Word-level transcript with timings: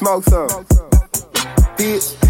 smoke 0.00 0.24
some. 0.24 0.48
Bitch. 1.76 2.29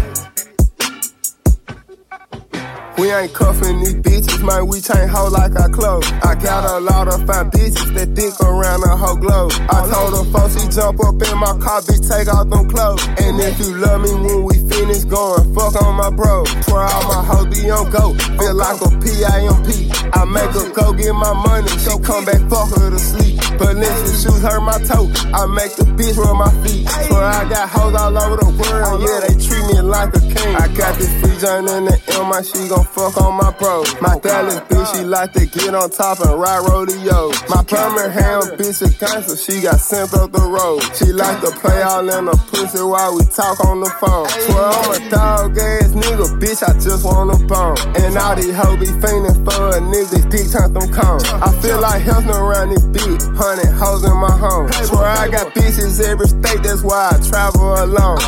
We 3.01 3.11
ain't 3.11 3.33
cuffing 3.33 3.79
these 3.79 3.95
bitches, 3.95 4.45
man. 4.45 4.67
We 4.67 4.79
chain 4.79 5.09
hoe 5.09 5.29
like 5.29 5.55
our 5.59 5.69
clothes. 5.69 6.05
I 6.21 6.35
got 6.35 6.69
a 6.69 6.77
lot 6.79 7.07
of 7.07 7.25
fine 7.25 7.49
bitches 7.49 7.95
that 7.95 8.13
dick 8.13 8.29
around 8.39 8.81
the 8.81 8.93
whole 8.93 9.17
globe. 9.17 9.51
I 9.73 9.89
told 9.89 10.13
her 10.13 10.25
folks 10.29 10.53
she 10.53 10.69
jump 10.69 11.01
up 11.01 11.17
in 11.17 11.37
my 11.41 11.57
car, 11.57 11.81
bitch, 11.81 12.05
take 12.05 12.29
off 12.29 12.45
them 12.53 12.69
clothes. 12.69 13.01
And 13.17 13.41
if 13.41 13.57
you 13.57 13.73
love 13.73 14.05
me 14.05 14.13
when 14.13 14.43
we 14.43 14.53
finish 14.69 15.01
going, 15.05 15.49
fuck 15.55 15.81
on 15.81 15.97
my 15.97 16.11
bro. 16.11 16.45
Swear 16.69 16.85
all 16.85 17.07
my 17.09 17.25
hoes 17.25 17.49
be 17.49 17.71
on 17.73 17.89
go. 17.89 18.13
Feel 18.37 18.53
like 18.53 18.77
a 18.85 18.89
PIMP. 19.01 19.89
I 20.13 20.21
make 20.25 20.53
her 20.53 20.69
go 20.69 20.93
get 20.93 21.17
my 21.17 21.33
money. 21.33 21.73
She 21.81 21.89
come 22.05 22.21
back, 22.25 22.37
fuck 22.53 22.69
her 22.77 22.93
to 22.93 22.99
sleep. 23.01 23.41
But 23.57 23.81
Valencia 23.81 24.13
shoes 24.21 24.41
hurt 24.41 24.61
my 24.61 24.77
toe. 24.85 25.09
I 25.33 25.49
make 25.49 25.73
the 25.73 25.89
bitch 25.97 26.17
rub 26.17 26.37
my 26.37 26.53
feet. 26.61 26.85
Swear 27.09 27.25
I 27.25 27.49
got 27.49 27.69
hoes 27.69 27.95
all 27.97 28.13
over 28.13 28.37
the 28.37 28.49
world. 28.61 29.01
Yeah, 29.01 29.25
they 29.25 29.33
treat 29.41 29.65
me 29.73 29.81
like 29.81 30.13
a 30.13 30.21
king. 30.21 30.55
I 30.55 30.67
got 30.77 30.97
this 30.97 31.09
free 31.21 31.37
joint 31.41 31.69
in 31.69 31.85
the 31.85 31.97
M, 32.21 32.29
my 32.29 32.41
she 32.41 32.67
gon' 32.69 32.85
fuck 32.91 33.17
on 33.21 33.37
my 33.37 33.51
bro. 33.57 33.83
My 34.01 34.19
Dallas 34.19 34.59
bitch, 34.67 34.95
she 34.95 35.03
like 35.03 35.31
to 35.33 35.45
get 35.45 35.73
on 35.73 35.89
top 35.89 36.19
and 36.19 36.39
ride 36.39 36.63
rodeo. 36.67 37.31
My 37.47 37.63
Birmingham 37.63 38.57
bitch 38.59 38.83
a 38.83 38.89
gangster, 38.99 39.35
she 39.35 39.61
got 39.61 39.79
sent 39.79 40.13
up 40.13 40.31
the 40.31 40.43
road. 40.43 40.83
She 40.95 41.11
like 41.11 41.39
to 41.41 41.51
play 41.59 41.81
all 41.81 42.07
in 42.07 42.25
the 42.25 42.37
pussy 42.51 42.83
while 42.83 43.15
we 43.15 43.23
talk 43.31 43.59
on 43.65 43.79
the 43.79 43.89
phone. 43.99 44.27
Swear 44.27 44.67
I'm 44.67 44.91
a 44.91 45.09
dog 45.09 45.57
ass 45.57 45.91
nigga, 45.95 46.27
bitch, 46.39 46.61
I 46.63 46.73
just 46.79 47.03
want 47.05 47.31
a 47.31 47.39
bone. 47.47 47.77
And 47.95 48.17
all 48.17 48.35
these 48.35 48.55
hoes 48.55 48.79
be 48.79 48.87
fiending 48.99 49.39
for 49.47 49.77
a 49.77 49.79
nigga, 49.79 50.19
dick 50.29 50.51
turn 50.51 50.73
them 50.73 50.91
cones. 50.91 51.23
I 51.31 51.49
feel 51.61 51.79
like 51.79 52.01
helping 52.03 52.35
around 52.35 52.69
this 52.75 52.85
bitch, 52.91 53.23
hundred 53.35 53.71
hoes 53.71 54.03
in 54.03 54.17
my 54.17 54.31
home. 54.31 54.71
Swear 54.83 55.07
I 55.07 55.27
got 55.29 55.53
bitches 55.55 56.03
every 56.03 56.27
state, 56.27 56.61
that's 56.63 56.83
why 56.83 57.15
I 57.15 57.17
travel 57.23 57.73
alone. 57.73 58.19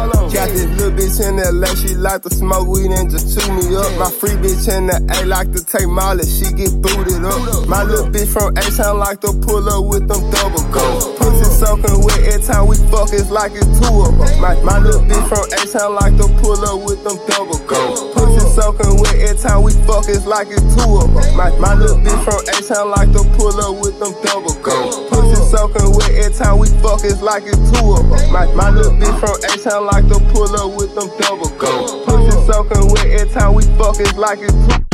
Got 0.44 0.52
this 0.52 0.68
little 0.76 0.92
bitch 0.92 1.24
in 1.24 1.40
LA, 1.40 1.72
she 1.72 1.96
like 1.96 2.20
to 2.24 2.30
smoke 2.30 2.68
weed 2.68 2.92
and 2.92 3.08
just 3.08 3.32
chew 3.32 3.48
me 3.48 3.64
up. 3.80 3.88
My 3.96 4.12
free 4.12 4.36
bitch 4.44 4.68
in 4.68 4.92
the 4.92 5.00
A 5.16 5.24
like 5.24 5.56
to 5.56 5.64
take 5.64 5.88
Molly, 5.88 6.28
she 6.28 6.52
get 6.52 6.76
booted 6.84 7.24
up. 7.24 7.64
My 7.72 7.88
little 7.88 8.12
bitch 8.12 8.28
from 8.28 8.52
A-Town 8.60 9.00
like 9.00 9.24
to 9.24 9.32
pull 9.40 9.64
up 9.64 9.88
with 9.88 10.04
them 10.04 10.20
double 10.36 10.68
go. 10.68 10.84
Pussy 11.16 11.48
soaking 11.48 11.96
wet 12.04 12.28
every 12.28 12.44
time 12.44 12.68
we 12.68 12.76
fuck, 12.92 13.16
it's 13.16 13.32
like 13.32 13.56
it's 13.56 13.72
two 13.80 13.88
of 14.04 14.20
them. 14.20 14.28
My, 14.44 14.60
my 14.68 14.84
little 14.84 15.00
bitch 15.08 15.24
from 15.32 15.48
A-Town 15.48 15.96
like 15.96 16.12
to 16.20 16.28
pull 16.44 16.60
up 16.60 16.76
with 16.84 17.00
them 17.08 17.16
double 17.32 17.64
go. 17.64 18.12
Pussy 18.12 18.44
soaking 18.52 19.00
wet 19.00 19.16
every 19.24 19.40
time 19.40 19.64
we 19.64 19.72
fuck, 19.88 20.12
it's 20.12 20.28
like 20.28 20.52
it's 20.52 20.68
two 20.76 20.92
of 21.00 21.08
them. 21.08 21.24
My, 21.40 21.56
my 21.56 21.72
little 21.72 22.04
bitch 22.04 22.20
from 22.28 22.44
A-Town 22.52 22.92
like 22.92 23.16
to 23.16 23.24
pull 23.40 23.56
up 23.64 23.80
with 23.80 23.96
them 23.96 24.12
double 24.28 24.60
go. 24.60 24.76
Pussy 25.08 25.40
soaking 25.54 25.94
wet 25.94 26.10
every 26.10 26.34
time 26.34 26.58
we 26.58 26.68
fuck, 26.82 27.06
it's 27.06 27.22
like 27.22 27.44
it's 27.46 27.62
two 27.70 27.94
of 27.94 28.10
them. 28.10 28.34
My, 28.34 28.46
my 28.58 28.72
little 28.72 28.92
bitch 28.94 29.14
from 29.22 29.38
A-Town 29.54 29.86
like 29.86 30.08
to 30.10 30.18
pull 30.34 30.50
up 30.50 30.76
with 30.76 30.96
them 30.96 31.10
double 31.22 31.50
go. 31.62 32.04
Pussy 32.06 32.32
soaking 32.50 32.92
wet 32.92 33.06
every 33.06 33.30
time 33.34 33.54
we 33.54 33.64
fuck, 33.78 34.00
it's 34.00 34.18
like 34.18 34.40
it's 34.42 34.54
two 34.54 34.93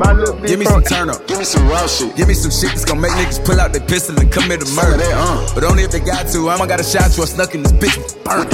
Give 0.00 0.58
me 0.58 0.64
some 0.64 0.82
turn 0.82 1.10
up. 1.10 1.26
Give 1.28 1.38
me 1.38 1.44
some 1.44 1.68
raw 1.68 1.86
shit. 1.86 2.16
Give 2.16 2.26
me 2.26 2.32
some 2.32 2.50
shit 2.50 2.72
that's 2.72 2.84
gonna 2.84 3.00
make 3.00 3.12
niggas 3.12 3.44
pull 3.44 3.60
out 3.60 3.72
their 3.72 3.84
pistol 3.84 4.18
and 4.18 4.32
commit 4.32 4.64
a 4.64 4.68
murder. 4.72 4.96
That, 4.96 5.12
uh. 5.12 5.54
But 5.54 5.64
only 5.64 5.84
if 5.84 5.90
they 5.90 6.00
got 6.00 6.26
to. 6.32 6.48
I'ma 6.48 6.64
got 6.64 6.80
a 6.80 6.84
shot 6.84 7.12
you, 7.16 7.22
I 7.22 7.26
snuck 7.26 7.54
in 7.54 7.62
this 7.62 7.72
bitch. 7.72 8.00
Burn. 8.24 8.48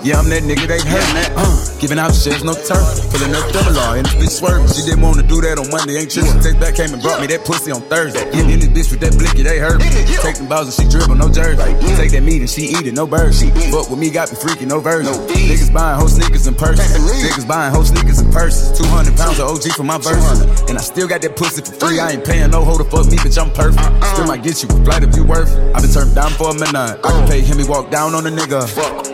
Yeah, 0.00 0.18
I'm 0.22 0.30
that 0.30 0.46
nigga 0.46 0.64
they 0.64 0.80
hurt. 0.80 1.04
Yeah, 1.12 1.34
uh, 1.36 1.52
giving 1.80 1.98
out 1.98 2.14
shares, 2.14 2.44
no 2.44 2.54
turf. 2.54 2.80
Pulling 3.12 3.34
up 3.34 3.44
double 3.52 3.76
law, 3.76 3.92
and 3.92 4.06
this 4.06 4.14
bitch 4.16 4.34
swerving. 4.40 4.72
She 4.72 4.88
didn't 4.88 5.02
wanna 5.02 5.22
do 5.22 5.40
that 5.44 5.58
on 5.58 5.68
Monday, 5.68 6.00
ain't 6.00 6.10
tripping. 6.10 6.40
Take 6.40 6.56
back 6.56 6.76
came 6.76 6.92
and 6.92 7.02
brought 7.02 7.20
me 7.20 7.26
that 7.28 7.44
pussy 7.44 7.72
on 7.72 7.82
Thursday. 7.92 8.24
Yeah, 8.32 8.48
in 8.48 8.60
this 8.60 8.72
bitch 8.72 8.90
with 8.90 9.00
that 9.04 9.12
blicky, 9.18 9.42
they 9.42 9.58
hurt 9.58 9.80
me. 9.80 9.90
Take 10.24 10.40
them 10.40 10.48
balls 10.48 10.72
and 10.72 10.76
she 10.78 10.88
dribble, 10.88 11.16
no 11.16 11.28
jersey. 11.28 11.60
Take 11.96 12.16
that 12.16 12.22
meat 12.22 12.40
and 12.40 12.48
she 12.48 12.72
eat 12.72 12.86
it, 12.86 12.94
no 12.94 13.06
bird. 13.06 13.34
She 13.34 13.50
fuck 13.68 13.90
with 13.90 13.98
me, 13.98 14.08
got 14.08 14.32
me 14.32 14.38
freaking, 14.38 14.68
no 14.68 14.80
version. 14.80 15.12
Niggas 15.28 15.72
buying 15.74 15.98
whole 15.98 16.08
sneakers 16.08 16.46
and 16.46 16.56
purses. 16.56 16.86
Niggas 17.20 17.46
buying 17.46 17.74
whole 17.74 17.84
sneakers 17.84 18.18
and 18.18 18.25
purses. 18.36 18.78
200 18.78 19.16
pounds 19.16 19.40
of 19.40 19.48
OG 19.48 19.72
for 19.72 19.82
my 19.82 19.96
verses. 19.96 20.40
And 20.68 20.76
I 20.76 20.82
still 20.82 21.08
got 21.08 21.22
that 21.22 21.36
pussy 21.36 21.62
for 21.62 21.72
free. 21.80 21.98
I 21.98 22.12
ain't 22.12 22.24
paying 22.24 22.50
no 22.50 22.62
hoe 22.62 22.76
to 22.76 22.84
fuck 22.84 23.06
me, 23.06 23.16
bitch, 23.16 23.40
I'm 23.40 23.50
perfect. 23.50 23.88
Still 24.12 24.26
might 24.26 24.42
get 24.42 24.62
you 24.62 24.68
a 24.68 24.84
flight 24.84 25.02
if 25.02 25.16
you 25.16 25.24
worth. 25.24 25.50
I 25.74 25.80
been 25.80 25.90
turned 25.90 26.14
down 26.14 26.30
for 26.32 26.50
a 26.50 26.54
minute. 26.54 26.76
I 26.76 26.96
can 27.00 27.28
pay 27.28 27.40
him, 27.40 27.58
he 27.58 27.64
walk 27.64 27.90
down 27.90 28.14
on 28.14 28.26
a 28.26 28.30
nigga. 28.30 28.68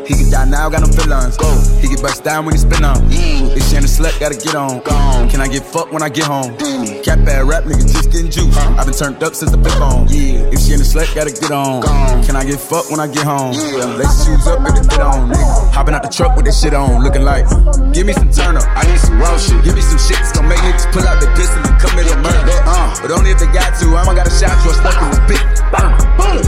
He 0.07 0.15
can 0.15 0.31
die 0.31 0.45
now, 0.45 0.69
got 0.69 0.83
no 0.83 0.89
feelings. 0.89 1.37
He 1.81 1.89
get 1.89 2.03
bust 2.03 2.25
down 2.25 2.45
when 2.45 2.55
he 2.55 2.59
spin 2.59 2.85
on. 2.85 2.99
If 3.11 3.63
she 3.69 3.77
ain't 3.77 3.85
a 3.85 3.89
slut, 3.89 4.19
gotta 4.19 4.35
get 4.35 4.55
on. 4.55 4.81
Gone. 4.83 5.29
Can 5.31 5.41
I 5.41 5.49
get 5.49 5.63
fucked 5.63 5.93
when 5.93 6.03
I 6.03 6.09
get 6.09 6.25
home? 6.25 6.57
Cap 7.03 7.25
bad 7.25 7.45
rap, 7.45 7.65
nigga, 7.65 7.87
just 7.87 8.11
getting 8.11 8.31
juice. 8.31 8.57
I 8.57 8.85
been 8.85 8.95
turned 8.95 9.23
up 9.23 9.35
since 9.35 9.51
the 9.51 9.59
flip 9.59 9.81
on. 9.81 10.09
Yeah. 10.09 10.51
If 10.51 10.63
a 10.67 10.85
slut, 10.85 11.15
gotta 11.15 11.31
get 11.31 11.51
on. 11.51 11.83
Gone. 11.83 12.25
Can 12.25 12.37
I 12.37 12.45
get 12.45 12.59
fucked 12.59 12.91
when 12.91 13.01
I 13.01 13.07
get 13.07 13.25
home? 13.25 13.53
Yeah. 13.53 13.95
Lace 13.95 14.27
shoes 14.27 14.47
up 14.47 14.59
and 14.59 14.75
get 14.89 15.01
on, 15.01 15.31
nigga. 15.31 15.73
Hopping 15.73 15.95
out 15.95 16.03
the 16.03 16.11
truck 16.11 16.37
with 16.37 16.47
that 16.47 16.55
shit 16.55 16.75
on, 16.75 17.03
looking 17.03 17.23
like. 17.23 17.47
Give 17.93 18.07
me 18.07 18.13
some 18.13 18.31
turn 18.31 18.57
up, 18.57 18.65
I 18.75 18.83
need 18.91 18.99
some 18.99 19.21
raw 19.21 19.37
shit. 19.39 19.63
Give 19.65 19.75
me 19.75 19.83
some 19.83 19.99
shit 19.99 20.19
that's 20.19 20.33
gonna 20.33 20.49
make 20.49 20.59
niggas 20.61 20.91
pull 20.93 21.07
out 21.07 21.21
their 21.21 21.31
pistol 21.37 21.63
and 21.63 21.79
commit 21.79 22.11
a 22.11 22.17
murder. 22.19 22.59
Uh, 22.67 22.91
but 23.03 23.11
only 23.13 23.31
if 23.31 23.39
they 23.39 23.51
got 23.53 23.79
to. 23.79 23.87
I'ma 23.95 24.15
got 24.15 24.27
a 24.27 24.35
shot 24.35 24.57
you, 24.65 24.71
I 24.71 24.81
stuck 24.81 24.99
in 24.99 25.11
this 25.11 25.23
bitch. 25.31 25.53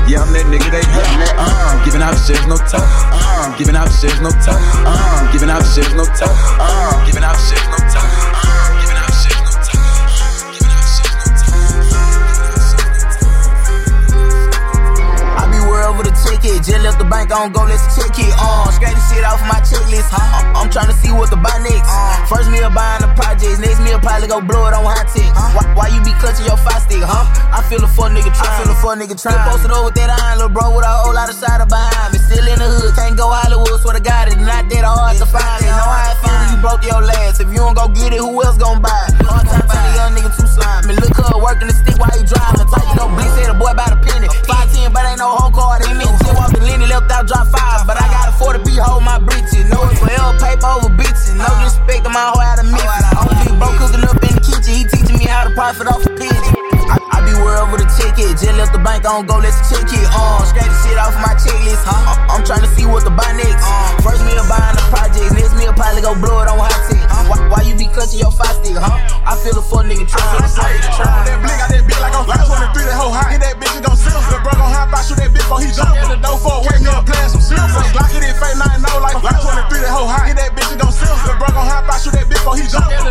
Yeah, 0.04 0.20
I'm 0.20 0.32
that 0.36 0.44
nigga 0.52 0.68
they 0.68 0.84
hurt. 0.84 1.08
Uh, 1.36 1.80
giving 1.84 2.00
out 2.00 2.12
shares, 2.24 2.44
no 2.46 2.56
touch. 2.56 2.80
Uh, 2.80 3.43
giving 3.58 3.76
out 3.76 3.90
shares, 3.92 4.20
no 4.20 4.30
touch. 4.30 4.56
Uh, 4.86 5.32
giving 5.32 5.50
out 5.50 5.62
shares, 5.62 5.92
no 5.94 6.04
touch. 6.04 6.30
Uh, 6.58 7.06
giving 7.06 7.22
out 7.22 7.36
shares, 7.36 7.66
no 7.68 7.78
touch. 7.92 8.13
The 16.44 16.60
just 16.60 16.84
left 16.84 17.00
the 17.00 17.08
bank, 17.08 17.32
I 17.32 17.40
don't 17.40 17.56
go, 17.56 17.64
let's 17.64 17.80
check 17.96 18.12
it. 18.20 18.32
Uh, 18.36 18.68
scratch 18.68 18.92
the 18.92 19.04
shit 19.08 19.24
off 19.24 19.40
my 19.48 19.64
checklist. 19.64 20.12
Uh, 20.12 20.60
I'm 20.60 20.68
trying 20.68 20.92
to 20.92 20.96
see 21.00 21.08
what 21.08 21.32
to 21.32 21.40
buy 21.40 21.56
next. 21.64 21.88
First 22.28 22.52
meal 22.52 22.68
buying 22.68 23.00
the 23.00 23.08
projects, 23.16 23.56
next 23.64 23.80
meal 23.80 23.96
probably 24.00 24.28
go 24.28 24.44
blow 24.44 24.68
it 24.68 24.76
on 24.76 24.84
high 24.84 25.08
tech. 25.08 25.32
Why, 25.56 25.64
why 25.72 25.86
you 25.88 26.04
be 26.04 26.12
clutching 26.20 26.44
your 26.44 26.60
five 26.60 26.84
stick, 26.84 27.00
huh? 27.00 27.24
I 27.48 27.64
feel 27.64 27.80
a 27.80 27.88
fuck 27.88 28.12
nigga 28.12 28.28
try, 28.36 28.44
I 28.44 28.60
feel 28.60 28.68
a 28.68 28.76
fuck 28.76 29.00
nigga 29.00 29.16
try. 29.16 29.32
Still 29.32 29.48
posted 29.48 29.72
over 29.72 29.88
with 29.88 29.96
that 29.96 30.12
iron, 30.12 30.44
little 30.44 30.52
bro, 30.52 30.68
with 30.76 30.84
a 30.84 30.92
whole 30.92 31.16
lot 31.16 31.32
of 31.32 31.36
cider 31.36 31.64
behind 31.64 32.12
me. 32.12 32.20
Still 32.20 32.44
in 32.44 32.60
the 32.60 32.68
hood, 32.68 32.92
can't 32.92 33.16
go 33.16 33.32
Hollywood, 33.32 33.80
swear 33.80 33.96
to 33.96 34.04
God, 34.04 34.28
it's 34.28 34.36
not 34.36 34.68
that 34.68 34.84
hard 34.84 35.16
to 35.16 35.24
find. 35.24 35.64
You 35.64 35.72
know 35.72 35.88
how 35.88 36.12
I 36.12 36.14
feel 36.20 36.36
when 36.36 36.48
you 36.52 36.58
broke 36.60 36.84
your 36.84 37.00
last. 37.00 37.40
If 37.40 37.48
you 37.48 37.64
don't 37.64 37.72
go 37.72 37.88
get 37.88 38.12
it, 38.12 38.20
who 38.20 38.36
else 38.44 38.60
gon' 38.60 38.84
buy 38.84 38.92
it? 39.08 39.16
Hard 39.24 39.48
time 39.48 39.64
find 39.64 39.80
a 39.80 39.92
young 39.96 40.12
nigga 40.12 40.28
too 40.36 40.44
slimy. 40.44 40.92
Me 40.92 41.00
look 41.00 41.16
her 41.16 41.40
working 41.40 41.72
the 41.72 41.76
stick 41.76 41.96
while 41.96 42.12
you 42.12 42.28
driving. 42.28 42.68
Tight, 42.68 42.84
you 42.84 42.96
know, 43.00 43.08
Blink 43.16 43.32
said 43.32 43.48
a 43.48 43.56
boy 43.56 43.72
about 43.72 43.96
a 43.96 43.98
penny. 44.04 44.28
5'10, 44.28 44.92
but 44.92 45.08
ain't 45.08 45.16
no 45.16 45.32
home 45.32 45.53
don't 59.14 59.30
go, 59.30 59.38
let's 59.38 59.62
check 59.70 59.86
it. 59.86 60.06
Uh, 60.10 60.42
scratch 60.42 60.66
the 60.66 60.78
shit 60.82 60.98
off 60.98 61.14
my 61.22 61.38
checklist. 61.38 61.86
Huh? 61.86 62.18
I, 62.18 62.34
am 62.34 62.42
trying 62.42 62.66
to 62.66 62.70
see 62.74 62.82
what 62.82 63.06
to 63.06 63.14
buy 63.14 63.30
next. 63.38 63.62
Uh, 63.62 64.02
first 64.02 64.26
meal 64.26 64.42
buying 64.50 64.74
the 64.74 64.82
projects, 64.90 65.30
next 65.30 65.54
meal 65.54 65.70
probably 65.70 66.02
go 66.02 66.18
blow 66.18 66.42
it 66.42 66.50
on 66.50 66.58
hot 66.58 66.74
tech. 66.90 66.98
Uh, 67.06 67.22
why, 67.30 67.38
why 67.46 67.60
you 67.62 67.78
be 67.78 67.86
clutching 67.94 68.18
your 68.18 68.34
five 68.34 68.58
stick, 68.58 68.74
huh? 68.74 68.98
I 69.22 69.38
feel 69.38 69.54
a 69.54 69.62
fuck 69.62 69.86
nigga 69.86 70.02
trying 70.10 70.42
to 70.42 70.50
say. 70.50 70.66
That 70.98 71.38
blick 71.46 71.62
out 71.62 71.70
that 71.70 71.82
bitch 71.86 72.00
like 72.02 72.10
I'm 72.10 72.26
523, 72.26 72.90
that 72.90 72.98
hoe 72.98 73.14
hot. 73.14 73.30
Get 73.30 73.42
that 73.46 73.54
bitch, 73.62 73.70
he 73.70 73.80
gon' 73.86 73.94
sell. 73.94 74.18
The 74.18 74.42
bro 74.42 74.50
gon' 74.58 74.72
hop 74.74 74.90
out, 74.90 75.06
shoot 75.06 75.18
that 75.22 75.30
bitch 75.30 75.46
before 75.46 75.62
he 75.62 75.70
jump. 75.70 75.94
In 75.94 76.10
the 76.10 76.18
door 76.18 76.34
for 76.42 76.58
a 76.58 76.66
wake 76.66 76.82
up, 76.90 77.06
playing 77.06 77.30
some 77.30 77.44
serious. 77.44 77.70
Glock 77.94 78.10
it 78.10 78.34
fake 78.34 78.58
9 78.58 78.82
no 78.82 78.98
like 78.98 79.18
523, 79.22 79.78
that 79.78 79.94
hoe 79.94 80.10
hot. 80.10 80.26
Get 80.26 80.42
that 80.42 80.50
bitch, 80.58 80.74
he 80.74 80.76
gon' 80.82 80.90
sell. 80.90 81.14
The 81.22 81.38
bro 81.38 81.54
gon' 81.54 81.62
hop 81.62 81.86
out, 81.86 82.02
shoot 82.02 82.18
that 82.18 82.26
bitch 82.26 82.42
before 82.42 82.58
he 82.58 82.66
jump. 82.66 83.03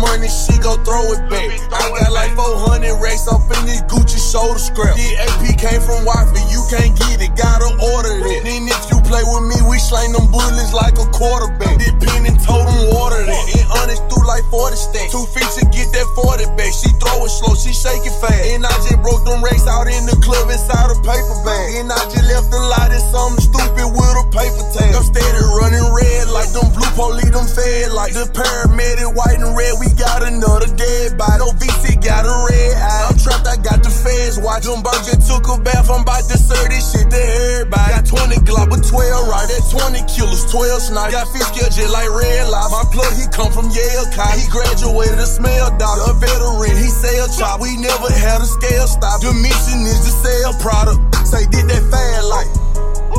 Money, 0.00 0.28
she 0.28 0.56
gon' 0.58 0.80
throw 0.82 1.12
it 1.12 1.22
back. 1.28 1.48
I 1.70 1.84
got 1.92 2.10
like 2.12 2.32
400 2.34 2.96
racks 2.98 3.28
up 3.28 3.44
in 3.52 3.68
this 3.68 3.84
Gucci 3.86 4.18
shoulder 4.18 4.58
scrap. 4.58 4.96
The 4.96 5.08
AP 5.20 5.60
came 5.60 5.80
from 5.84 6.08
Wi-Fi, 6.08 6.40
you 6.48 6.64
can't 6.72 6.96
get 6.96 7.20
it, 7.20 7.36
gotta 7.36 7.68
order 7.92 8.16
it. 8.16 8.42
Then 8.42 8.66
if 8.66 8.84
you 8.88 8.98
play 9.04 9.22
with 9.22 9.44
me, 9.52 9.58
we 9.68 9.76
slang 9.78 10.16
them 10.16 10.32
bullets 10.32 10.72
like 10.72 10.96
a 10.96 11.06
quarterback. 11.12 11.76
This 11.76 11.92
pen 12.00 12.24
and 12.24 12.40
told 12.40 12.64
them 12.64 12.96
water 12.96 13.20
that. 13.20 13.44
And 13.60 13.68
honest 13.76 14.02
through 14.08 14.24
like 14.24 14.44
40 14.48 14.76
stacks. 14.76 15.12
Two 15.12 15.26
feet 15.36 15.50
to 15.60 15.62
get 15.68 15.92
that 15.92 16.08
40 16.16 16.48
back. 16.56 16.72
She 16.72 16.88
throw 16.96 17.20
it 17.26 17.32
slow, 17.32 17.52
she 17.54 17.76
shake 17.76 18.06
it 18.08 18.16
fast. 18.24 18.40
And 18.56 18.64
I 18.64 18.72
just 18.80 18.98
broke 19.04 19.22
them 19.28 19.44
racks 19.44 19.68
out 19.68 19.84
in 19.90 20.08
the 20.08 20.16
club 20.24 20.48
inside 20.48 20.88
a 20.88 20.96
paper 21.04 21.36
bag. 21.44 21.84
And 21.84 21.92
I 21.92 22.00
just 22.08 22.24
left 22.24 22.48
the 22.48 22.60
light 22.72 22.94
in 22.94 23.02
something 23.12 23.44
stupid 23.44 23.88
with 23.92 24.22
a 24.22 24.24
paper 24.32 24.64
tag. 24.72 24.96
I'm 24.96 25.04
steady 25.04 25.42
running 25.60 25.86
red 25.92 26.30
like 26.30 26.50
them 26.54 26.70
blue 26.72 26.88
police, 26.94 27.34
them 27.34 27.46
fed 27.50 27.92
like 27.92 28.14
the 28.14 28.30
paramedic, 28.30 29.10
white 29.12 29.42
and 29.42 29.52
red. 29.52 29.74
We 29.82 29.89
got 29.96 30.22
another 30.26 30.68
dead 30.76 31.18
body. 31.18 31.38
No 31.38 31.50
VC 31.56 31.96
got 32.02 32.26
a 32.26 32.34
red 32.46 32.74
eye. 32.76 33.06
I'm 33.08 33.16
trapped, 33.16 33.46
I 33.46 33.56
got 33.60 33.82
the 33.82 33.90
feds 33.90 34.38
watch. 34.38 34.64
Them 34.68 34.82
just 35.06 35.26
took 35.26 35.48
a 35.48 35.56
bath. 35.60 35.90
I'm 35.90 36.02
about 36.02 36.26
to 36.28 36.36
serve 36.38 36.68
this 36.68 36.92
shit 36.92 37.08
to 37.10 37.20
everybody. 37.20 37.96
Got 37.96 38.06
20 38.06 38.36
Glock 38.46 38.68
with 38.70 38.84
12 38.86 39.28
right. 39.28 39.46
That 39.48 39.64
20 39.70 40.04
killers, 40.10 40.44
12 40.50 40.92
snipe. 40.92 41.12
Got 41.12 41.26
fish 41.32 41.46
scale 41.48 41.70
just 41.70 41.92
like 41.92 42.10
red 42.10 42.48
light. 42.48 42.70
My 42.70 42.84
plug, 42.90 43.12
he 43.16 43.26
come 43.30 43.50
from 43.50 43.70
Yale 43.70 44.08
College. 44.12 44.42
He 44.42 44.46
graduated 44.50 45.18
a 45.18 45.28
smell 45.28 45.70
doctor, 45.78 46.10
a 46.10 46.14
veteran. 46.18 46.76
He 46.76 46.88
sell 46.90 47.26
chop. 47.34 47.60
We 47.60 47.76
never 47.76 48.10
had 48.12 48.42
a 48.42 48.48
scale 48.48 48.86
stop. 48.86 49.20
The 49.20 49.32
mission 49.32 49.86
is 49.86 50.00
to 50.06 50.12
sell 50.24 50.52
product. 50.60 50.98
Say, 51.26 51.46
did 51.48 51.70
that 51.70 51.84
fast 51.90 52.26
like. 52.26 52.50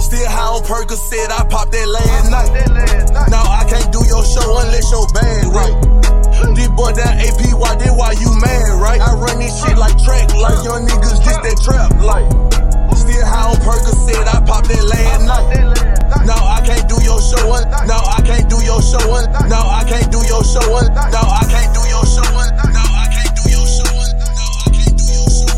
Still 0.02 0.28
high 0.28 0.58
on 0.58 0.66
Percocet, 0.66 1.30
I 1.30 1.46
popped 1.46 1.72
that 1.72 1.88
last 1.88 2.28
night. 2.34 2.50
Now 3.30 3.41
can't 19.92 20.12
do 20.12 20.18
your 20.28 20.44
show, 20.44 20.62
now 20.62 21.28
I 21.28 21.44
can't 21.50 21.74
do 21.76 21.82
your 21.88 22.06
show, 22.06 22.24
now 22.24 22.40
I 22.40 22.44
can't 22.52 22.56
do 22.56 22.62
your 22.64 22.64
show, 22.66 22.72
now 22.72 22.88
I 22.96 23.08
can't 23.12 23.36
do 23.36 23.44
your 23.52 23.68
show, 23.68 23.92
now 24.20 24.56
I 24.56 24.72
can't 24.72 24.96
do 24.98 25.04
your 25.12 25.30
show. 25.30 25.52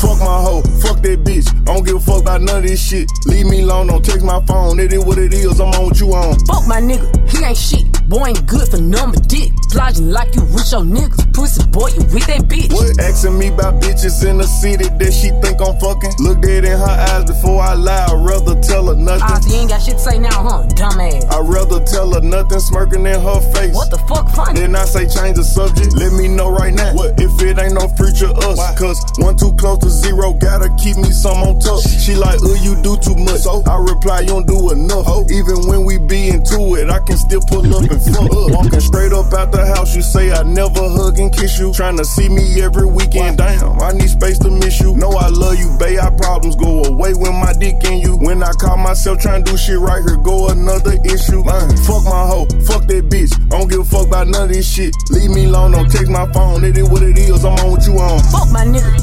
Fuck 0.00 0.18
my 0.20 0.38
hoe, 0.42 0.62
fuck 0.82 1.02
that 1.02 1.18
bitch. 1.24 1.48
I 1.50 1.74
don't 1.74 1.84
give 1.84 1.96
a 1.96 2.00
fuck 2.00 2.22
about 2.22 2.42
none 2.42 2.58
of 2.58 2.62
this 2.62 2.80
shit. 2.80 3.10
Leave 3.26 3.46
me 3.46 3.62
alone, 3.62 3.88
don't 3.88 4.04
text 4.04 4.24
my 4.24 4.40
phone. 4.46 4.78
It 4.78 4.92
is 4.92 5.04
what 5.04 5.18
it 5.18 5.34
is, 5.34 5.60
I'm 5.60 5.68
on 5.74 5.86
what 5.86 6.00
you 6.00 6.12
on. 6.14 6.38
Fuck 6.46 6.66
my 6.68 6.80
nigga, 6.80 7.28
he 7.28 7.44
ain't 7.44 7.56
shit. 7.56 8.08
Boy 8.08 8.28
ain't 8.28 8.46
good 8.46 8.68
for 8.68 8.80
number 8.80 9.18
dick. 9.20 9.52
Flogging 9.72 10.10
like 10.10 10.34
you 10.34 10.42
with 10.42 10.70
your 10.70 10.82
niggas. 10.82 11.25
Pussy 11.36 11.60
boy, 11.68 11.92
you 11.92 12.00
with 12.16 12.24
that 12.32 12.48
bitch. 12.48 12.72
What? 12.72 12.96
Asking 12.96 13.36
me 13.36 13.52
about 13.52 13.76
bitches 13.84 14.24
in 14.24 14.40
the 14.40 14.48
city 14.48 14.88
that 14.88 15.12
she 15.12 15.28
think 15.44 15.60
I'm 15.60 15.76
fucking. 15.76 16.16
Look 16.24 16.40
dead 16.40 16.64
in 16.64 16.72
her 16.72 16.96
eyes 17.12 17.28
before 17.28 17.60
I 17.60 17.76
lie. 17.76 18.08
I'd 18.08 18.24
rather 18.24 18.56
tell 18.64 18.88
her 18.88 18.96
nothing. 18.96 19.20
Ah, 19.20 19.36
so 19.44 19.52
you 19.52 19.60
ain't 19.60 19.68
got 19.68 19.84
shit 19.84 20.00
to 20.00 20.00
say 20.00 20.16
now, 20.16 20.32
huh? 20.32 20.64
Dumbass. 20.72 21.28
I'd 21.28 21.44
rather 21.44 21.84
tell 21.84 22.08
her 22.16 22.24
nothing, 22.24 22.56
smirking 22.56 23.04
in 23.04 23.20
her 23.20 23.40
face. 23.52 23.76
What 23.76 23.92
the 23.92 24.00
fuck 24.08 24.32
funny? 24.32 24.64
Then 24.64 24.72
I 24.72 24.88
say 24.88 25.04
change 25.04 25.36
the 25.36 25.44
subject. 25.44 25.92
Let 25.92 26.16
me 26.16 26.24
know 26.24 26.48
right 26.48 26.72
now. 26.72 26.96
What? 26.96 27.20
If 27.20 27.36
it 27.44 27.60
ain't 27.60 27.76
no 27.76 27.84
future 28.00 28.32
us. 28.32 28.56
Cause 28.80 28.96
one 29.20 29.36
too 29.36 29.52
close 29.60 29.84
to 29.84 29.92
zero, 29.92 30.32
gotta 30.32 30.72
keep 30.80 30.96
me 30.96 31.12
some 31.12 31.36
on 31.44 31.60
top. 31.60 31.84
She 31.84 32.16
like, 32.16 32.40
uh, 32.40 32.56
you 32.64 32.80
do 32.80 32.96
too 32.96 33.12
much. 33.12 33.44
So 33.44 33.60
I 33.68 33.76
reply, 33.76 34.24
you 34.24 34.40
don't 34.40 34.48
do 34.48 34.72
enough. 34.72 35.04
Even 35.28 35.68
when 35.68 35.84
we 35.84 36.00
be 36.00 36.32
into 36.32 36.80
it, 36.80 36.88
I 36.88 37.04
can 37.04 37.20
still 37.20 37.44
pull 37.44 37.68
up 37.76 37.84
and 37.84 38.00
fuck 38.00 38.24
up. 38.24 38.48
Walking 38.56 38.80
straight 38.80 39.12
up 39.12 39.28
out 39.36 39.52
the 39.52 39.68
house, 39.76 39.92
you 39.92 40.00
say 40.00 40.32
I 40.32 40.40
never 40.42 40.80
hug 40.80 41.25
and 41.26 41.34
kiss 41.36 41.58
you. 41.58 41.72
Trying 41.72 41.96
to 41.98 42.04
see 42.04 42.28
me 42.28 42.62
every 42.62 42.86
weekend. 42.86 43.38
Damn, 43.38 43.80
I 43.80 43.92
need 43.92 44.08
space 44.08 44.38
to 44.40 44.50
miss 44.50 44.80
you. 44.80 44.96
Know 44.96 45.10
I 45.10 45.28
love 45.28 45.58
you, 45.58 45.76
babe. 45.78 45.98
Our 45.98 46.14
problems 46.16 46.56
go 46.56 46.84
away 46.84 47.14
when 47.14 47.34
my 47.34 47.52
dick 47.52 47.82
in 47.84 48.00
you. 48.00 48.16
When 48.16 48.42
I 48.42 48.52
call 48.52 48.76
myself 48.76 49.18
trying 49.20 49.44
to 49.44 49.52
do 49.52 49.58
shit 49.58 49.78
right 49.78 50.02
here, 50.02 50.16
go 50.16 50.48
another 50.48 50.94
issue. 51.04 51.42
Man, 51.44 51.76
fuck 51.84 52.04
my 52.04 52.26
hoe, 52.26 52.46
fuck 52.66 52.86
that 52.86 53.08
bitch. 53.10 53.34
I 53.52 53.58
don't 53.58 53.68
give 53.68 53.80
a 53.80 53.84
fuck 53.84 54.06
about 54.06 54.28
none 54.28 54.48
of 54.48 54.54
this 54.54 54.68
shit. 54.68 54.94
Leave 55.10 55.30
me 55.30 55.44
alone, 55.46 55.72
don't 55.72 55.90
take 55.90 56.08
my 56.08 56.30
phone. 56.32 56.64
It 56.64 56.78
is 56.78 56.88
what 56.88 57.02
it 57.02 57.18
is, 57.18 57.44
I'm 57.44 57.58
on 57.58 57.70
what 57.70 57.86
you 57.86 57.98
on. 57.98 58.18
Fuck 58.30 58.50
my 58.50 58.64
nigga, 58.64 58.95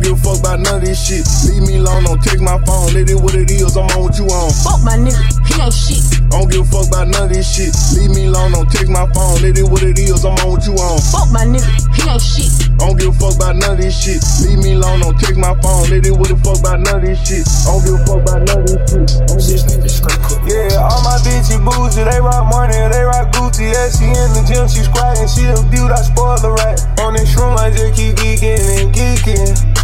don't 0.00 0.16
give 0.16 0.24
a 0.24 0.32
fuck 0.32 0.40
about 0.40 0.60
none 0.60 0.76
of 0.76 0.80
this 0.80 0.96
shit. 0.96 1.24
Leave 1.44 1.68
me 1.68 1.76
alone, 1.76 2.04
don't 2.04 2.22
take 2.22 2.40
my 2.40 2.56
phone. 2.64 2.96
It 2.96 3.10
is 3.10 3.20
what 3.20 3.34
it 3.34 3.50
is, 3.50 3.76
I'm 3.76 3.84
on 3.92 4.02
what 4.08 4.16
you 4.16 4.24
on. 4.32 4.48
Fuck 4.64 4.80
my 4.80 4.96
nigga, 4.96 5.20
he 5.44 5.60
ain't 5.60 5.74
shit. 5.74 6.00
Don't 6.30 6.48
give 6.48 6.64
a 6.64 6.70
fuck 6.72 6.88
about 6.88 7.08
none 7.08 7.24
of 7.24 7.30
this 7.30 7.44
shit. 7.44 7.74
Leave 7.92 8.10
me 8.16 8.26
alone, 8.26 8.52
don't 8.52 8.70
take 8.70 8.88
my 8.88 9.04
phone. 9.12 9.44
It 9.44 9.58
is 9.58 9.68
what 9.68 9.82
it 9.82 9.98
is, 9.98 10.24
I'm 10.24 10.32
on 10.40 10.56
what 10.56 10.64
you 10.64 10.72
on. 10.72 10.96
Fuck 11.12 11.28
my 11.28 11.44
nigga, 11.44 11.68
he 11.92 12.08
ain't 12.08 12.22
shit. 12.22 12.48
Don't 12.80 12.96
give 12.96 13.12
a 13.12 13.18
fuck 13.20 13.36
about 13.36 13.56
none 13.56 13.76
of 13.76 13.78
this 13.80 13.92
shit. 13.92 14.24
Leave 14.40 14.64
me 14.64 14.72
alone, 14.72 15.00
don't 15.04 15.18
take 15.20 15.36
my 15.36 15.52
phone. 15.60 15.92
It 15.92 16.06
is 16.06 16.16
what 16.16 16.32
the 16.32 16.36
fuck 16.40 16.60
about 16.64 16.80
none 16.80 16.96
of 16.96 17.02
this 17.04 17.20
shit. 17.20 17.44
I 17.44 17.76
don't 17.76 17.84
give 17.84 18.00
a 18.00 18.06
fuck 18.08 18.24
about 18.24 18.40
none 18.48 18.56
of 18.56 18.72
this 18.72 18.80
shit. 18.88 19.04
I 19.20 19.28
don't 19.28 19.42
give 19.44 19.60
a 19.60 19.68
fuck. 19.68 20.40
Yeah, 20.48 20.80
all 20.80 21.04
my 21.04 21.20
bitches 21.20 21.60
bougie, 21.60 22.08
they 22.08 22.20
rock 22.24 22.48
money, 22.48 22.72
they 22.72 23.04
rock 23.04 23.28
Gucci. 23.36 23.68
Yeah, 23.68 23.92
she 23.92 24.08
in 24.08 24.32
the 24.32 24.42
gym, 24.48 24.64
she 24.64 24.80
squatting, 24.80 25.28
she 25.28 25.44
a 25.44 25.60
beaut, 25.68 25.92
I 25.92 26.00
spoil 26.00 26.40
the 26.40 26.56
rat. 26.56 26.80
On 27.04 27.12
this 27.12 27.28
shroom, 27.28 27.52
I 27.60 27.68
just 27.68 27.92
keep 27.92 28.16
geeking 28.16 28.18
and 28.18 28.19
geeking. 28.19 28.19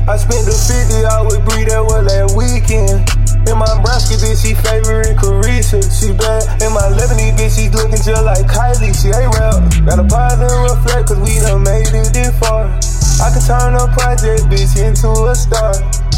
I 0.07 0.15
spent 0.17 0.47
the 0.47 0.55
50 0.55 1.03
out 1.11 1.27
with 1.27 1.43
Bree, 1.43 1.67
that 1.67 1.83
was 1.83 2.07
last 2.07 2.39
weekend. 2.39 3.03
In 3.51 3.59
my 3.59 3.67
Brasky, 3.83 4.15
bitch, 4.23 4.39
she 4.39 4.55
favorite 4.55 5.19
Carissa. 5.19 5.83
She 5.83 6.15
bad. 6.15 6.47
In 6.63 6.71
my 6.71 6.87
Lebanese, 6.95 7.35
bitch, 7.35 7.59
she 7.59 7.67
looking 7.75 7.99
just 7.99 8.23
like 8.23 8.47
Kylie. 8.47 8.95
She 8.95 9.11
ain't 9.11 9.35
rap. 9.35 9.67
Got 9.83 9.99
a 9.99 10.07
positive 10.07 10.63
reflect, 10.63 11.11
cause 11.11 11.19
we 11.19 11.43
done 11.43 11.67
made 11.67 11.91
it 11.91 12.15
this 12.15 12.31
far. 12.39 12.71
I 13.19 13.35
can 13.35 13.43
turn 13.43 13.75
a 13.75 13.91
project, 13.99 14.47
bitch, 14.47 14.79
into 14.79 15.11
a 15.11 15.35
star. 15.35 15.75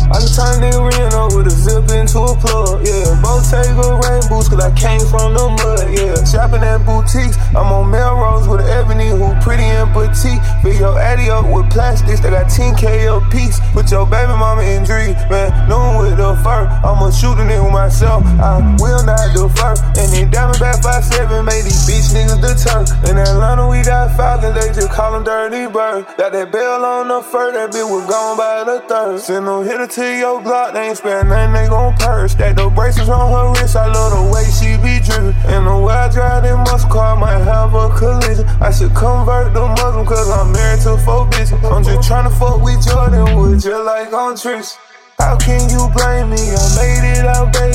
I 0.09 0.25
can 0.25 0.33
turn 0.33 0.57
nigga 0.65 0.81
Reno 0.81 1.29
with 1.37 1.47
a 1.47 1.55
zip 1.55 1.85
into 1.93 2.25
a 2.25 2.33
plug, 2.41 2.81
yeah. 2.81 3.13
Bottega 3.21 4.01
rain 4.09 4.25
boots, 4.33 4.49
cause 4.49 4.65
I 4.65 4.73
came 4.73 5.05
from 5.13 5.37
the 5.37 5.53
mud, 5.61 5.85
yeah. 5.93 6.17
Shopping 6.25 6.65
at 6.65 6.81
boutiques, 6.89 7.37
I'm 7.53 7.69
on 7.69 7.93
Melrose 7.93 8.49
with 8.49 8.65
Ebony, 8.65 9.13
who 9.13 9.37
pretty 9.45 9.69
and 9.69 9.93
petite. 9.93 10.41
Fill 10.65 10.73
your 10.73 10.97
addy 10.99 11.29
up 11.29 11.45
with 11.45 11.69
plastics, 11.69 12.21
they 12.21 12.31
got 12.31 12.49
10K 12.49 13.05
a 13.05 13.21
piece. 13.29 13.61
Put 13.77 13.93
your 13.93 14.09
baby 14.09 14.33
mama 14.33 14.65
in 14.65 14.81
dream, 14.89 15.13
man. 15.29 15.53
Noon 15.69 16.01
with 16.01 16.17
the 16.17 16.33
fur, 16.41 16.65
I'ma 16.81 17.13
shoot 17.13 17.37
it 17.37 17.61
with 17.61 17.69
myself. 17.69 18.25
I 18.41 18.65
will 18.81 19.05
not 19.05 19.37
defer. 19.37 19.77
And 20.01 20.09
then 20.09 20.33
Diamondback 20.33 20.81
5-7 20.81 21.45
made 21.45 21.69
these 21.69 21.85
bitch 21.85 22.17
niggas 22.17 22.41
deter. 22.41 22.81
In 23.13 23.21
Atlanta, 23.21 23.69
we 23.69 23.85
got 23.85 24.17
Falcons, 24.17 24.57
they 24.57 24.73
just 24.73 24.89
call 24.89 25.13
them 25.13 25.25
Dirty 25.25 25.69
Bird. 25.69 26.09
Got 26.17 26.33
that 26.33 26.49
bell 26.51 26.81
on 26.85 27.09
the 27.09 27.21
fur, 27.21 27.53
that 27.53 27.77
bitch 27.77 27.85
was 27.85 28.09
gone 28.09 28.41
by 28.41 28.65
the 28.65 28.81
third. 28.89 29.21
Send 29.21 29.47
them 29.47 29.69
to 29.69 29.98
your 30.03 30.41
block, 30.41 30.75
they 30.75 30.89
ain't 30.89 30.99
spend 30.99 31.29
nothing, 31.29 31.53
they 31.53 31.69
gon' 31.69 31.95
purse. 31.97 32.35
That 32.37 32.57
the 32.57 32.71
bracelets 32.71 33.11
on 33.11 33.31
her 33.31 33.61
wrist, 33.61 33.77
I 33.77 33.87
love 33.91 34.15
the 34.15 34.25
way 34.31 34.47
she 34.55 34.79
be 34.79 35.03
driven. 35.03 35.35
And 35.51 35.67
the 35.67 35.77
way 35.79 35.95
I 35.95 36.09
drive 36.11 36.43
that 36.45 36.57
muscle 36.63 36.91
car 36.91 37.17
might 37.17 37.43
have 37.43 37.75
a 37.75 37.91
collision. 37.97 38.47
I 38.61 38.71
should 38.71 38.95
convert 38.95 39.55
the 39.55 39.67
Muslim, 39.67 40.07
cause 40.07 40.31
I'm 40.31 40.53
married 40.53 40.83
to 40.87 40.97
four 41.03 41.27
bitches. 41.27 41.59
I'm 41.67 41.83
just 41.83 42.09
tryna 42.09 42.31
fuck 42.39 42.63
with 42.63 42.85
Jordan 42.87 43.37
Wood, 43.37 43.61
just 43.61 43.85
like 43.85 44.13
on 44.13 44.37
tricks. 44.37 44.79
How 45.19 45.37
can 45.37 45.67
you 45.67 45.91
blame 45.99 46.31
me? 46.31 46.39
I 46.39 46.63
made 46.79 47.05
it 47.19 47.27
out, 47.27 47.51
baby. 47.51 47.75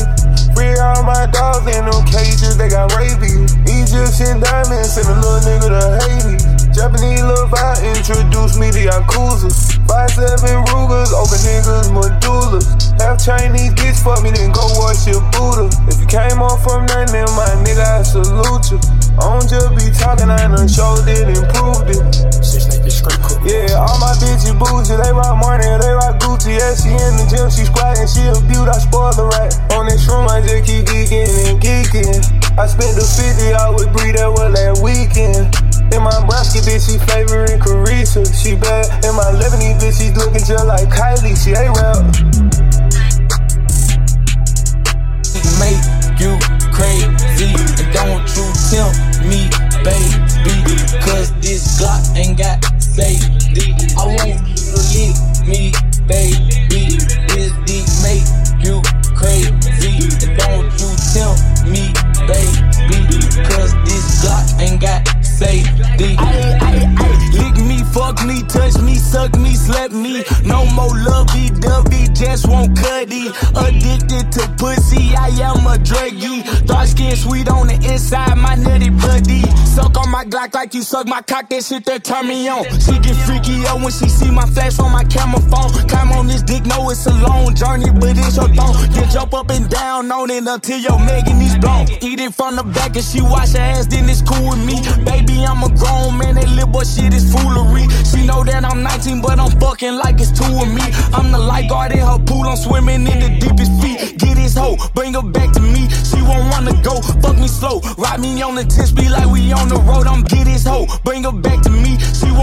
Free 0.55 0.79
all 0.79 1.03
my 1.03 1.27
dogs 1.27 1.68
in 1.68 1.83
them 1.83 2.06
cages, 2.07 2.56
they 2.56 2.69
got 2.69 2.95
rabies. 2.95 3.51
Egyptian 3.68 4.39
diamonds, 4.39 4.95
send 4.95 5.11
a 5.11 5.15
little 5.19 5.44
nigga 5.44 5.68
to 5.68 5.83
Haiti. 5.99 6.35
Japanese 6.71 7.21
love, 7.21 7.53
I 7.53 7.75
introduced 7.83 8.53
to 8.83 8.90
Yakuza. 8.90 9.49
Five 9.87 10.11
seven 10.11 10.63
Rugers, 10.71 11.11
open 11.13 11.40
niggas, 11.44 11.92
medullas. 11.92 12.68
Half 12.99 13.23
Chinese 13.23 13.73
bitch, 13.75 13.99
fuck 14.04 14.23
me, 14.23 14.31
then 14.31 14.52
go 14.52 14.63
wash 14.80 15.07
your 15.07 15.21
Buddha. 15.31 15.68
If 15.87 15.99
you 15.99 16.07
came 16.07 16.42
off 16.42 16.63
from 16.63 16.85
nothing, 16.85 17.11
then 17.13 17.30
my 17.35 17.47
nigga, 17.63 17.83
I 17.83 18.04
salute 18.04 18.71
you. 18.71 18.80
I 19.19 19.23
don't 19.30 19.47
just 19.47 19.71
be 19.75 19.92
talking, 19.92 20.30
I 20.30 20.47
done 20.47 20.68
showed 20.68 21.07
it, 21.07 21.28
improved 21.31 21.92
it. 21.92 22.04
Yeah, 23.44 23.75
all 23.75 23.99
my 23.99 24.16
bitches 24.19 24.56
bougie, 24.56 24.95
they 24.95 25.11
rock 25.11 25.35
money, 25.40 25.68
they 25.68 25.94
rock 25.94 26.19
Gucci. 26.19 26.56
Yeah, 26.56 26.73
she 26.75 26.92
in 26.95 27.19
the 27.19 27.25
gym, 27.28 27.52
she 27.52 27.68
squatting, 27.68 28.07
she 28.07 28.23
a 28.28 28.35
beaut, 28.47 28.68
I 28.68 28.80
spoil 28.80 29.11
the 29.13 29.28
rat. 29.35 29.52
On 29.75 29.85
this 29.87 30.07
room, 30.07 30.28
I 30.28 30.40
just 30.42 30.63
keep 30.63 30.87
geeking 30.87 31.28
and 31.52 31.59
geeking. 31.59 32.19
I 32.57 32.68
spent 32.68 32.95
the 32.95 33.04
50 33.04 33.54
out 33.54 33.75
with 33.75 33.92
Bree, 33.92 34.13
that 34.13 34.31
was 34.31 34.52
last 34.54 34.81
weekend. 34.83 35.62
In 35.94 36.02
my 36.02 36.09
Brasky, 36.26 36.59
bitch, 36.66 36.90
she 36.90 36.97
favorite 37.06 37.62
Carissa. 37.62 38.26
She 38.33 38.56
bad. 38.56 38.90
In 39.06 39.14
my 39.16 39.30
Lebanese, 39.38 39.78
bitch, 39.78 40.02
she 40.02 40.09
looking 40.18 40.44
just 40.44 40.66
like 40.66 40.90
Kylie. 40.90 41.38
She 41.38 41.52
ain't 41.54 41.78
rap. 41.78 42.02
make 45.62 45.78
you 46.19 46.33
crazy. 46.73 47.54
And 47.78 47.94
don't 47.94 48.26
you 48.33 48.45
tempt 48.73 49.21
me, 49.21 49.45
baby. 49.85 50.81
Cause 51.06 51.31
this 51.42 51.80
Glock 51.80 52.18
ain't 52.18 52.40
got 52.40 52.57
safety. 52.81 53.32
More 70.83 70.97
lovey 70.99 71.49
dovey, 71.59 72.07
just 72.13 72.47
won't 72.47 72.75
cut 72.78 73.07
it. 73.09 73.31
Addicted 73.56 74.31
to 74.33 74.44
pussy, 74.57 75.16
I 75.16 75.30
am 75.42 75.66
a 75.66 75.78
druggie. 75.78 76.44
Dark 76.66 76.87
skin 76.87 77.16
sweet 77.16 77.49
on 77.49 77.68
the 77.68 77.75
inside, 77.75 78.35
my 78.35 78.56
nutty 78.56 78.90
buddy. 78.90 79.42
Suck 79.75 79.97
on 79.97 80.09
my 80.11 80.25
Glock 80.25 80.54
like 80.54 80.73
you 80.73 80.81
suck 80.81 81.07
my 81.07 81.21
cock, 81.21 81.49
that 81.49 81.63
shit 81.63 81.85
that 81.85 82.04
turn 82.04 82.28
me 82.28 82.47
on. 82.47 82.63
She 82.80 82.97
get 82.99 83.16
freaky 83.25 83.66
out 83.68 83.81
when 83.81 83.92
she 83.92 84.09
see 84.09 84.31
my 84.31 84.45
flash 84.47 84.80
on 84.80 84.92
my 84.92 85.04
camera 85.04 85.42
phone. 85.42 85.71
Climb 85.87 86.11
on 86.11 86.28
this 86.28 86.44
dick, 86.44 86.66
know 86.66 86.90
it's 86.90 87.06
a 87.06 87.13
long 87.13 87.56
journey, 87.56 87.92
but 87.92 88.18
it's 88.18 88.35
your 88.35 88.49
thong. 88.49 88.75
Then 88.92 89.09
jump 89.09 89.33
up 89.33 89.49
and 89.49 89.69
down 89.69 89.83
down 89.83 90.11
on 90.11 90.30
it 90.31 90.47
until 90.47 90.80
your 90.80 90.99
Megan 90.99 91.42
is 91.42 91.57
blown. 91.57 91.85
Eat 92.02 92.19
it 92.19 92.33
from 92.33 92.56
the 92.56 92.63
back 92.63 92.95
and 92.95 93.06
she 93.06 93.21
wash 93.21 93.54
her 93.54 93.59
ass, 93.59 93.85
then 93.85 94.09
it's 94.09 94.21
cool 94.21 94.49
with 94.49 94.63
me. 94.66 94.81
Baby, 95.06 95.45
I'm 95.45 95.61
a 95.61 95.69
grown 95.69 96.18
man, 96.18 96.35
that 96.35 96.49
little 96.49 96.69
boy 96.69 96.83
shit 96.83 97.13
is 97.13 97.30
foolery. 97.31 97.85
She 98.09 98.25
know 98.25 98.44
that 98.44 98.66
I'm 98.66 98.81
19, 98.81 99.21
but 99.21 99.40
I'm 99.40 99.52
fucking 99.59 99.95
like 99.95 100.19
it's 100.19 100.31
two 100.31 100.49
of 100.49 100.69
me. 100.72 100.72
I'm 101.13 101.31
the 101.31 101.39
lifeguard 101.39 101.92
in 101.92 101.99
her 101.99 102.19
pool, 102.19 102.44
I'm 102.44 102.57
swimming 102.57 103.07
in 103.07 103.19
the 103.19 103.30
deepest 103.39 103.71
feet. 103.81 104.18
Get 104.19 104.35
this 104.35 104.56
hoe, 104.56 104.77
bring 104.94 105.13
her 105.13 105.21
back 105.21 105.53
to 105.53 105.61
me. 105.61 105.87
She 106.03 106.21
won't 106.21 106.51
wanna 106.51 106.75
go, 106.83 107.01
fuck 107.21 107.37
me 107.37 107.47
slow. 107.47 107.80
Ride 107.97 108.19
me 108.19 108.42
on 108.42 108.56
the 108.56 108.65
10 108.65 108.87
speed 108.87 109.11
like 109.11 109.30
we 109.31 109.53
on 109.53 109.69
the 109.69 109.80
road. 109.87 110.07
I'm 110.07 110.23
get 110.23 110.45
this 110.45 110.65
hoe, 110.65 110.87
bring 111.03 111.23
her 111.23 111.31
back 111.31 111.61
to 111.63 111.69
me. 111.69 111.97
She 111.99 112.30
won't 112.31 112.43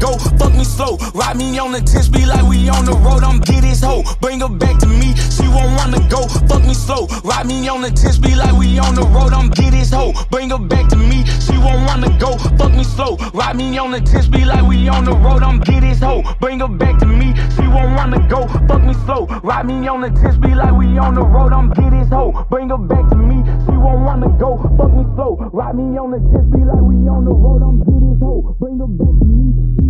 go, 0.00 0.16
fuck 0.40 0.54
me 0.54 0.64
slow. 0.64 0.96
Ride 1.14 1.36
me 1.36 1.58
on 1.58 1.72
the 1.72 1.80
10 1.80 2.02
speed 2.02 2.26
like 2.26 2.42
we 2.48 2.68
on 2.68 2.84
the 2.84 2.96
road. 2.96 3.22
I'm 3.22 3.38
get 3.40 3.60
this 3.60 3.82
hoe, 3.82 4.02
bring 4.20 4.40
her 4.40 4.48
back 4.48 4.78
to 4.80 4.86
me. 4.86 5.14
She 5.14 5.46
won't 5.46 5.76
wanna 5.76 6.00
go, 6.08 6.26
fuck 6.48 6.64
me 6.64 6.74
slow. 6.74 7.06
Ride 7.22 7.46
me 7.46 7.68
on 7.68 7.82
the 7.82 7.90
10 7.90 8.12
speed 8.12 8.36
like 8.36 8.56
we 8.56 8.78
on 8.78 8.94
the 8.94 9.04
road. 9.04 9.32
I'm 9.32 9.50
get 9.50 9.70
this 9.70 9.92
hoe, 9.92 10.12
bring 10.30 10.50
her 10.50 10.58
back 10.58 10.88
to 10.88 10.96
me. 10.96 11.24
She 11.44 11.56
won't 11.58 11.86
wanna 11.86 12.10
go, 12.18 12.36
fuck 12.58 12.72
me 12.72 12.84
slow. 12.84 13.16
Ride 13.34 13.56
me 13.56 13.78
on 13.78 13.92
the 13.92 14.00
10 14.00 14.22
speed 14.22 14.46
like 14.46 14.66
we 14.66 14.88
on 14.88 15.04
the 15.04 15.14
road. 15.14 15.42
I'm 15.42 15.60
get 15.60 15.80
this 15.80 16.00
hoe, 16.00 16.22
bring 16.40 16.60
her 16.60 16.68
back 16.68 16.98
to 17.00 17.06
me. 17.06 17.34
She 17.54 17.66
won't 17.68 17.94
wanna 17.94 18.26
go, 18.28 18.48
fuck 18.66 18.82
me 18.82 18.94
slow. 19.04 19.26
Ride 19.44 19.66
me 19.66 19.86
on 19.86 20.00
the 20.00 20.10
10 20.10 20.32
speed 20.34 20.56
like 20.56 20.72
we 20.72 20.98
on 20.98 21.14
the 21.14 21.22
road. 21.22 21.52
I'm 21.52 21.68
get 21.70 21.90
this 21.90 22.08
hoe, 22.08 22.32
bring 22.48 22.70
her 22.70 22.78
back 22.78 23.08
to 23.10 23.16
me. 23.16 23.44
She 23.66 23.76
won't 23.76 24.00
wanna 24.08 24.28
go, 24.40 24.56
fuck 24.78 24.92
me 24.96 25.04
slow. 25.14 25.36
Ride 25.52 25.76
me 25.76 25.98
on 25.98 26.10
the 26.10 26.18
10 26.18 26.48
speed 26.48 26.66
like 26.66 26.80
we 26.80 26.96
on 27.08 27.24
the 27.24 27.34
road. 27.34 27.62
I'm 27.62 27.78
get 27.84 28.00
this 28.00 28.20
hoe, 28.20 28.56
bring 28.58 28.78
her 28.78 28.88
back 28.88 29.14
to 29.20 29.24
me. 29.24 29.89